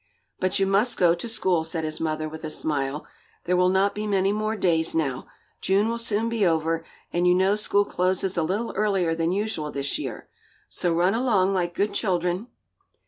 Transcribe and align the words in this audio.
"But 0.39 0.57
you 0.57 0.65
must 0.65 0.97
go 0.97 1.13
to 1.13 1.29
school," 1.29 1.63
said 1.63 1.83
his 1.83 1.99
mother 1.99 2.27
with 2.27 2.43
a 2.43 2.49
smile. 2.49 3.05
"There 3.43 3.55
will 3.55 3.69
not 3.69 3.93
be 3.93 4.07
many 4.07 4.33
more 4.33 4.55
days 4.55 4.95
now. 4.95 5.27
June 5.61 5.87
will 5.89 5.99
soon 5.99 6.27
be 6.27 6.43
over, 6.43 6.83
and 7.13 7.27
you 7.27 7.35
know 7.35 7.55
school 7.55 7.85
closes 7.85 8.35
a 8.35 8.41
little 8.41 8.71
earlier 8.71 9.13
than 9.13 9.31
usual 9.31 9.71
this 9.71 9.99
year. 9.99 10.27
So 10.69 10.91
run 10.91 11.13
along, 11.13 11.53
like 11.53 11.75
good 11.75 11.93
children." 11.93 12.47